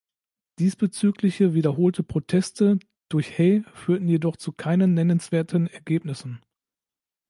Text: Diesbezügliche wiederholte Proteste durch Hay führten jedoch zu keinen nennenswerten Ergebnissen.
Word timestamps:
Diesbezügliche 0.57 1.53
wiederholte 1.53 2.01
Proteste 2.01 2.79
durch 3.07 3.37
Hay 3.37 3.61
führten 3.75 4.07
jedoch 4.07 4.35
zu 4.35 4.51
keinen 4.51 4.95
nennenswerten 4.95 5.67
Ergebnissen. 5.67 6.41